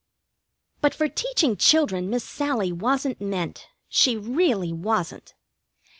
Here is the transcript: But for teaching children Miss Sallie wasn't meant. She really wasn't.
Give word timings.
But 0.81 0.95
for 0.95 1.07
teaching 1.07 1.55
children 1.57 2.09
Miss 2.09 2.23
Sallie 2.23 2.71
wasn't 2.71 3.21
meant. 3.21 3.67
She 3.87 4.17
really 4.17 4.73
wasn't. 4.73 5.35